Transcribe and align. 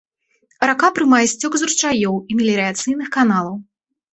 Рака 0.69 0.89
прымае 0.95 1.19
сцёк 1.35 1.57
з 1.63 1.67
ручаёў 1.71 2.17
і 2.17 2.31
меліярацыйных 2.41 3.07
каналаў. 3.19 3.55